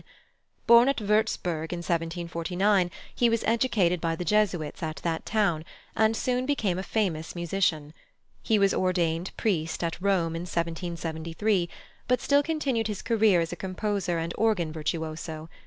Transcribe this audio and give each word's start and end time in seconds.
Born 0.65 0.89
at 0.89 0.97
Würzburg 0.97 1.71
in 1.71 1.83
1749, 1.85 2.89
he 3.13 3.29
was 3.29 3.43
educated 3.43 4.01
by 4.01 4.15
the 4.15 4.25
Jesuits 4.25 4.81
at 4.81 4.95
that 5.03 5.27
town, 5.27 5.63
and 5.95 6.17
soon 6.17 6.47
became 6.47 6.79
a 6.79 6.89
famous 6.89 7.35
musician. 7.35 7.93
He 8.41 8.57
was 8.57 8.73
ordained 8.73 9.29
priest 9.37 9.83
at 9.83 10.01
Rome 10.01 10.35
in 10.35 10.45
1773, 10.47 11.69
but 12.07 12.19
still 12.19 12.41
continued 12.41 12.87
his 12.87 13.03
career 13.03 13.41
as 13.41 13.51
a 13.53 13.55
composer 13.55 14.17
and 14.17 14.33
organ 14.39 14.73
virtuoso. 14.73 15.49